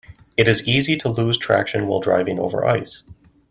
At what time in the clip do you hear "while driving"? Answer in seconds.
1.85-2.39